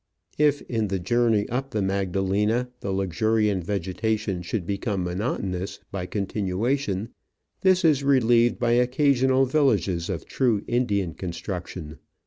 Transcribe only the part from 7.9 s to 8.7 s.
relieved